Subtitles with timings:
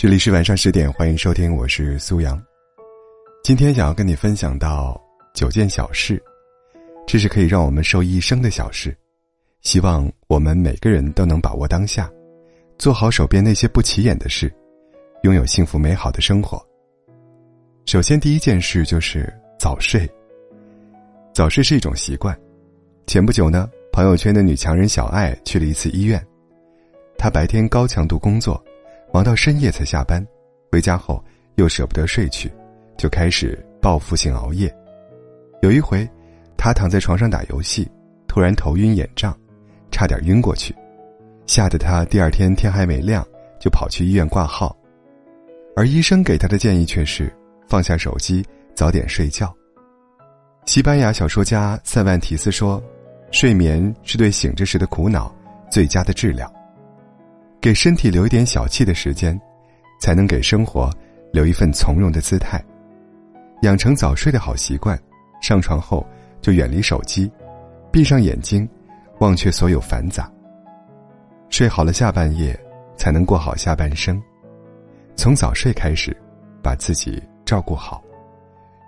[0.00, 2.40] 这里是晚上十点，欢迎收听，我是苏阳。
[3.42, 4.96] 今天想要跟你分享到
[5.34, 6.22] 九件小事，
[7.04, 8.96] 这是可以让我们受益一生的小事。
[9.60, 12.08] 希望我们每个人都能把握当下，
[12.78, 14.54] 做好手边那些不起眼的事，
[15.24, 16.64] 拥有幸福美好的生活。
[17.84, 19.28] 首先，第一件事就是
[19.58, 20.08] 早睡。
[21.34, 22.38] 早睡是一种习惯。
[23.08, 26.24] 前不久呢，朋友圈的女强人小爱去了一次医院，
[27.16, 28.64] 她白天高强度工作。
[29.12, 30.24] 忙到深夜才下班，
[30.70, 31.22] 回家后
[31.56, 32.52] 又舍不得睡去，
[32.96, 34.72] 就开始报复性熬夜。
[35.62, 36.08] 有一回，
[36.56, 37.90] 他躺在床上打游戏，
[38.26, 39.36] 突然头晕眼胀，
[39.90, 40.74] 差点晕过去，
[41.46, 43.26] 吓得他第二天天还没亮
[43.58, 44.76] 就跑去医院挂号。
[45.74, 47.32] 而医生给他的建议却是
[47.68, 48.44] 放下手机，
[48.74, 49.54] 早点睡觉。
[50.66, 52.82] 西班牙小说家塞万提斯说
[53.32, 55.34] ：“睡眠是对醒着时的苦恼
[55.70, 56.52] 最佳的治疗。”
[57.60, 59.38] 给身体留一点小憩的时间，
[60.00, 60.90] 才能给生活
[61.32, 62.62] 留一份从容的姿态。
[63.62, 64.98] 养成早睡的好习惯，
[65.42, 66.06] 上床后
[66.40, 67.30] 就远离手机，
[67.90, 68.68] 闭上眼睛，
[69.18, 70.30] 忘却所有繁杂。
[71.50, 72.58] 睡好了下半夜，
[72.96, 74.22] 才能过好下半生。
[75.16, 76.16] 从早睡开始，
[76.62, 78.00] 把自己照顾好，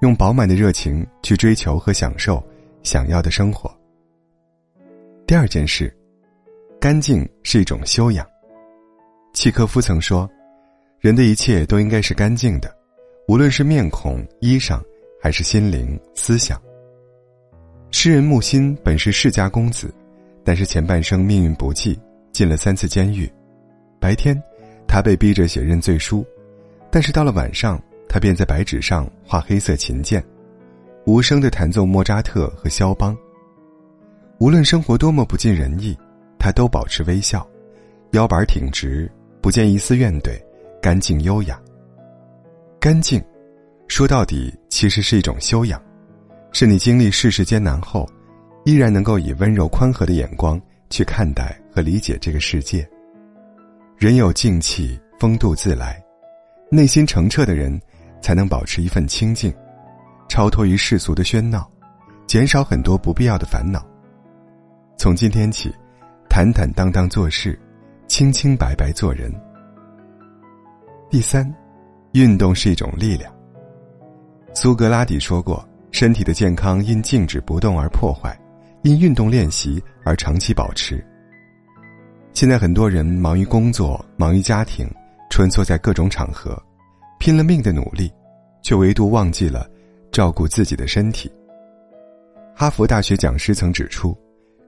[0.00, 2.42] 用饱满的热情去追求和享受
[2.82, 3.72] 想要的生活。
[5.24, 5.96] 第二件事，
[6.80, 8.26] 干净是一种修养。
[9.36, 10.28] 契诃夫曾说
[10.98, 12.74] ：“人的一切都应该是干净的，
[13.28, 14.82] 无论是面孔、衣裳，
[15.20, 16.58] 还是心灵、思想。”
[17.92, 19.92] 诗人木心本是世家公子，
[20.42, 22.00] 但是前半生命运不济，
[22.32, 23.30] 进了三次监狱。
[24.00, 24.42] 白天，
[24.88, 26.24] 他被逼着写认罪书，
[26.90, 27.78] 但是到了晚上，
[28.08, 30.24] 他便在白纸上画黑色琴键，
[31.04, 33.14] 无声的弹奏莫扎特和肖邦。
[34.38, 35.94] 无论生活多么不尽人意，
[36.38, 37.46] 他都保持微笑，
[38.12, 39.10] 腰板挺直。
[39.46, 40.36] 不见一丝怨怼，
[40.82, 41.56] 干净优雅。
[42.80, 43.22] 干净，
[43.86, 45.80] 说到底其实是一种修养，
[46.50, 48.08] 是你经历世事艰难后，
[48.64, 52.84] 依然能够以温柔宽和的眼光去看待和理解这个世界。
[53.96, 56.02] 人有静气，风度自来，
[56.68, 57.80] 内心澄澈的人，
[58.20, 59.54] 才能保持一份清静，
[60.28, 61.70] 超脱于世俗的喧闹，
[62.26, 63.86] 减少很多不必要的烦恼。
[64.98, 65.72] 从今天起，
[66.28, 67.56] 坦坦荡荡做事。
[68.08, 69.32] 清清白白做人。
[71.10, 71.52] 第三，
[72.12, 73.32] 运动是一种力量。
[74.54, 78.38] 苏格拉底说过：“身体的健康因静止不动而破坏，
[78.82, 81.04] 因运动练习而长期保持。”
[82.32, 84.88] 现在很多人忙于工作，忙于家庭，
[85.30, 86.60] 穿梭在各种场合，
[87.18, 88.12] 拼了命的努力，
[88.62, 89.68] 却唯独忘记了
[90.12, 91.30] 照顾自己的身体。
[92.54, 94.16] 哈佛大学讲师曾指出，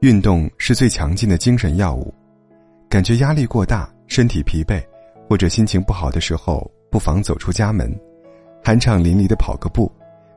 [0.00, 2.14] 运动是最强劲的精神药物。
[2.90, 4.84] 感觉压力过大、身体疲惫，
[5.28, 7.88] 或者心情不好的时候，不妨走出家门，
[8.64, 9.90] 酣畅淋漓的跑个步、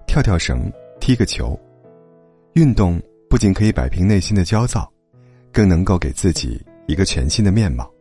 [0.06, 1.60] 跳跳绳、踢个球。
[2.54, 4.88] 运动不仅可以摆平内心的焦躁，
[5.52, 7.92] 更能够给自己一个全新的面貌。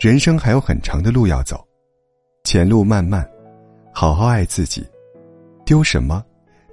[0.00, 1.62] 人生还有很长的路要走，
[2.44, 3.30] 前路漫漫，
[3.92, 4.82] 好好爱自己，
[5.66, 6.24] 丢什么，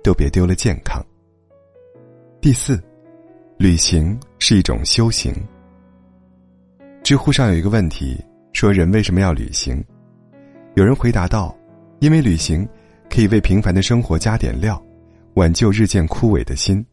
[0.02, 1.06] 都别丢了健康。
[2.40, 2.82] 第四，
[3.58, 5.36] 旅行是一种修行。
[7.06, 8.20] 知乎上有一个问题，
[8.52, 9.80] 说人为什么要旅行？
[10.74, 11.56] 有人回答道
[12.02, 12.68] ：“因为旅行
[13.12, 14.84] 可以为平凡的生活加点料，
[15.36, 16.84] 挽救日渐枯萎的心。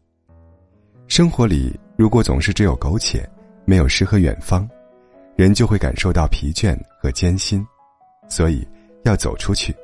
[1.07, 3.27] 生活里如果总是只有苟且，
[3.65, 4.69] 没有诗和远方，
[5.35, 7.65] 人就会感受到疲倦和艰辛。
[8.29, 8.63] 所以
[9.05, 9.75] 要走出去，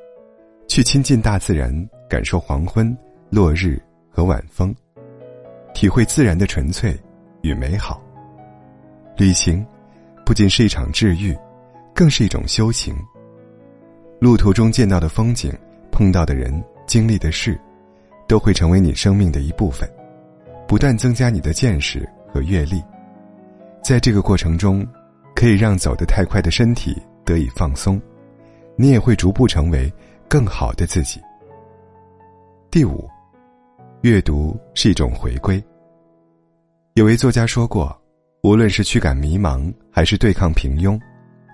[0.68, 1.74] 去亲近大自然，
[2.08, 2.96] 感受黄昏、
[3.30, 4.72] 落日和晚风，
[5.74, 6.96] 体会自然的纯粹
[7.42, 8.00] 与美好。
[9.16, 9.66] 旅行。”
[10.30, 11.36] 不仅是一场治愈，
[11.92, 12.94] 更是一种修行。
[14.20, 15.52] 路途中见到的风景、
[15.90, 17.60] 碰到的人、经历的事，
[18.28, 19.92] 都会成为你生命的一部分，
[20.68, 22.80] 不断增加你的见识和阅历。
[23.82, 24.86] 在这个过程中，
[25.34, 28.00] 可以让走得太快的身体得以放松，
[28.76, 29.92] 你也会逐步成为
[30.28, 31.20] 更好的自己。
[32.70, 33.10] 第五，
[34.02, 35.60] 阅读是一种回归。
[36.94, 38.00] 有位作家说过。
[38.42, 40.98] 无论是驱赶迷茫，还是对抗平庸，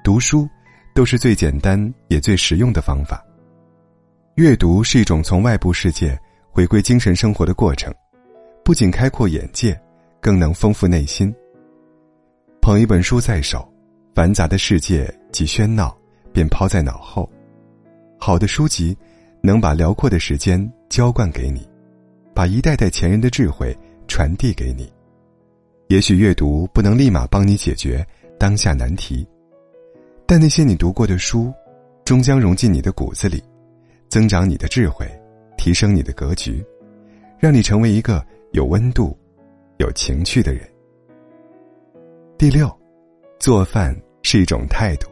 [0.04, 0.48] 读书
[0.94, 3.24] 都是最简单也最实用的方法。
[4.34, 6.18] 阅读是一种从外部世界
[6.50, 7.92] 回归精神生活的过程，
[8.64, 9.80] 不仅开阔眼界，
[10.20, 11.34] 更能丰富内心。
[12.60, 13.66] 捧一本书在手，
[14.14, 15.96] 繁杂的世界及喧闹
[16.32, 17.30] 便抛在脑后。
[18.18, 18.96] 好的书籍
[19.42, 21.66] 能把辽阔的时间浇灌给你，
[22.34, 23.76] 把一代代前人的智慧
[24.08, 24.92] 传递给你。
[25.88, 28.04] 也许阅读不能立马帮你解决
[28.38, 29.26] 当下难题，
[30.26, 31.52] 但那些你读过的书，
[32.04, 33.42] 终将融进你的骨子里，
[34.08, 35.06] 增长你的智慧，
[35.56, 36.64] 提升你的格局，
[37.38, 39.16] 让你成为一个有温度、
[39.78, 40.68] 有情趣的人。
[42.36, 42.70] 第六，
[43.38, 45.08] 做饭是一种态度。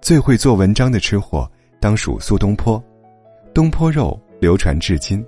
[0.00, 1.50] 最会做文章的吃货，
[1.80, 2.82] 当属苏东坡。
[3.52, 5.24] 东坡肉流传至今。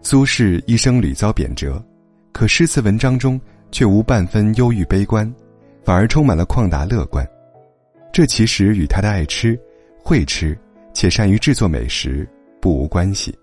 [0.00, 1.82] 苏轼一生屡遭贬谪，
[2.32, 3.40] 可诗词文章中
[3.70, 5.32] 却无半分忧郁悲观，
[5.84, 7.26] 反而充满了旷达乐观。
[8.12, 9.58] 这其实与他的爱吃、
[10.02, 10.58] 会吃
[10.92, 12.28] 且善于制作美食
[12.60, 13.36] 不无关系。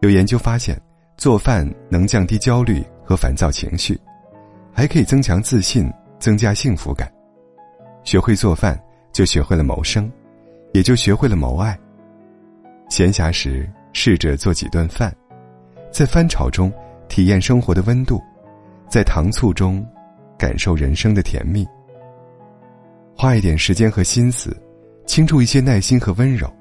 [0.00, 0.80] 有研究发现，
[1.16, 3.98] 做饭能降低焦虑和烦躁情绪，
[4.72, 7.12] 还可以增强自信、增加幸福感。
[8.04, 8.80] 学会做饭。
[9.12, 10.12] 就学会了谋生，
[10.74, 11.74] 也就学会了谋爱。
[12.90, 15.10] 闲暇时试着做几顿饭，
[15.90, 16.70] 在翻炒中
[17.08, 18.22] 体验生活的温度，
[18.90, 19.82] 在糖醋中
[20.38, 21.66] 感受人生的甜蜜。
[23.16, 24.56] 花一点时间和心思，
[25.06, 26.52] 倾注一些耐心和温柔，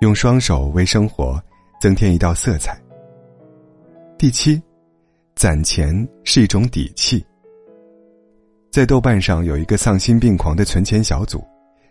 [0.00, 1.42] 用双手为生活
[1.80, 2.80] 增添一道色彩。
[4.16, 4.62] 第七，
[5.34, 7.24] 攒钱是一种底气。
[8.70, 11.44] 在豆瓣上有一个丧心病狂的存钱小组。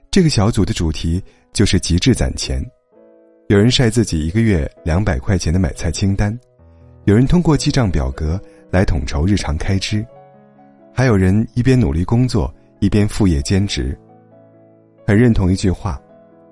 [0.09, 2.61] 这个小组的主题就是极致攒钱，
[3.47, 6.37] 有人晒自己一个月两百块钱的买菜清单，
[7.05, 8.37] 有人通过记账表格
[8.71, 10.05] 来统筹日常开支，
[10.93, 13.97] 还有人一边努力工作一边副业兼职。
[15.07, 16.01] 很认同一句话：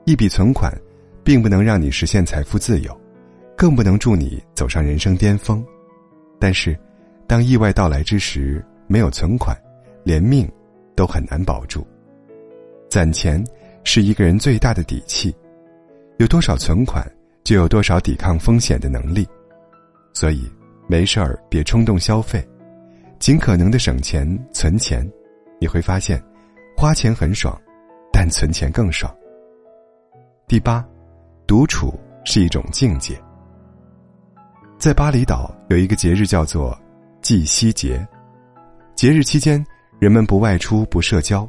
[0.05, 0.75] 一笔存款，
[1.23, 2.99] 并不能让你实现财富自由，
[3.55, 5.63] 更不能助你走上人生巅峰。
[6.39, 6.77] 但是，
[7.27, 9.55] 当意外到来之时，没有存款，
[10.03, 10.49] 连命
[10.95, 11.85] 都很难保住。
[12.89, 13.43] 攒钱
[13.83, 15.35] 是一个人最大的底气，
[16.17, 17.05] 有多少存款，
[17.43, 19.27] 就有多少抵抗风险的能力。
[20.11, 20.49] 所以，
[20.87, 22.43] 没事儿别冲动消费，
[23.19, 25.07] 尽可能的省钱存钱，
[25.59, 26.23] 你会发现，
[26.75, 27.53] 花钱很爽，
[28.13, 29.13] 但存钱更爽。
[30.47, 30.83] 第八，
[31.45, 31.93] 独处
[32.23, 33.21] 是一种境界。
[34.77, 36.75] 在巴厘岛有一个节日叫做
[37.21, 38.07] 祭夕节，
[38.95, 39.63] 节日期间，
[39.99, 41.47] 人们不外出，不社交。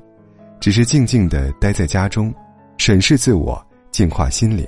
[0.58, 2.34] 只是静静的待在家中，
[2.76, 4.66] 审视自我，净化心灵。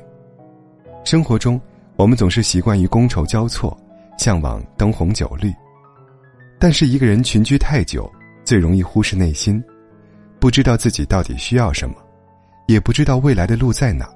[1.04, 1.60] 生活中，
[1.96, 3.76] 我们总是习惯于觥筹交错，
[4.16, 5.52] 向往灯红酒绿。
[6.62, 8.08] 但是，一个人群居太久，
[8.44, 9.60] 最容易忽视内心，
[10.38, 11.96] 不知道自己到底需要什么，
[12.68, 14.08] 也不知道未来的路在哪。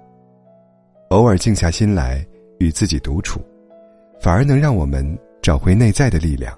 [1.08, 2.24] 偶尔静下心来
[2.60, 3.44] 与自己独处，
[4.20, 5.04] 反而能让我们
[5.42, 6.56] 找回内在的力量，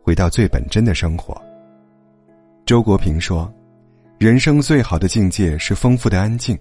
[0.00, 1.36] 回到最本真的生活。
[2.64, 3.52] 周国平说。
[4.18, 6.56] 人生最好的境界是丰富的安静，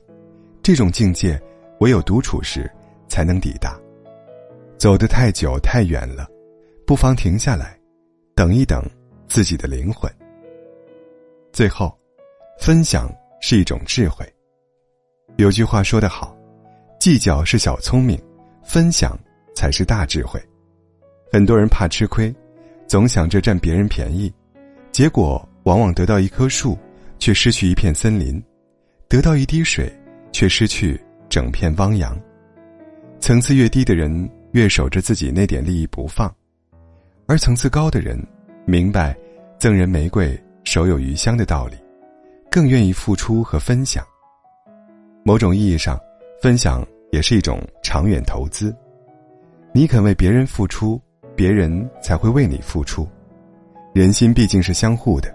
[0.64, 1.40] 这种境界
[1.82, 2.68] 唯有独处时
[3.08, 3.80] 才能抵达。
[4.76, 6.28] 走得太久太远了，
[6.86, 7.75] 不妨停下来，
[8.36, 8.84] 等一等
[9.28, 10.12] 自己的灵魂。
[11.54, 11.98] 最后，
[12.60, 13.10] 分享
[13.42, 14.26] 是一种智慧。
[15.38, 16.38] 有句话说得好
[17.00, 18.22] ：“计较是小聪明，
[18.62, 19.18] 分享
[19.56, 20.40] 才是大智慧。”
[21.32, 22.34] 很多人怕吃亏，
[22.88, 24.32] 总想着占别人便宜，
[24.92, 26.78] 结果往往得到一棵树。
[27.18, 28.44] 却失去一片森林，
[29.08, 29.90] 得到一滴水，
[30.34, 31.00] 却失去
[31.30, 32.16] 整片汪洋。
[33.22, 36.30] 层次越低的人，越守着自己那点利益不放；
[37.28, 38.22] 而层次高的人，
[38.66, 39.16] 明白
[39.58, 41.76] “赠人玫瑰，手有余香”的道理，
[42.52, 44.06] 更愿意付出和分享。
[45.24, 46.00] 某种意义上，
[46.40, 48.76] 分享也是一种长远投资。
[49.74, 51.02] 你肯为别人付出，
[51.36, 53.08] 别人才会为你付出。
[53.92, 55.34] 人心毕竟是相互的。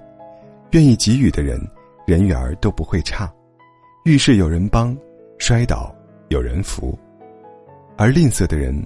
[0.70, 1.60] 愿意给予的人，
[2.06, 3.28] 人缘儿都不会差，
[4.04, 4.96] 遇事有人帮，
[5.38, 5.92] 摔倒
[6.28, 6.96] 有人扶；
[7.96, 8.80] 而吝啬的人，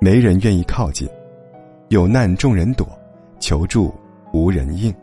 [0.00, 1.08] 没人愿意靠近，
[1.88, 2.88] 有难众人躲，
[3.38, 3.94] 求助
[4.32, 4.94] 无人应。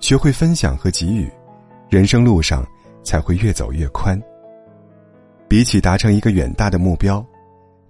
[0.00, 1.30] 学会分享和给予，
[1.88, 2.66] 人生路上
[3.04, 4.20] 才会越走越宽。
[5.48, 7.24] 比起达成一个远大的目标，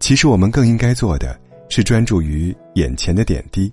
[0.01, 3.73] 其实我们更应该做的是专注于眼前的点滴。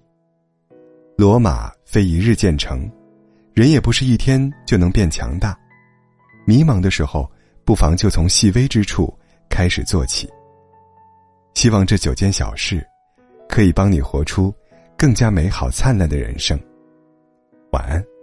[1.17, 2.89] 罗马非一日建成。
[3.51, 5.57] 人也不是一天就能变强大，
[6.45, 7.29] 迷茫的时候，
[7.65, 9.13] 不妨就从细微之处
[9.49, 10.29] 开始做起。
[11.55, 12.87] 希望这九件小事，
[13.49, 14.53] 可以帮你活出
[14.95, 16.57] 更加美好灿烂的人生。
[17.71, 18.18] 晚安。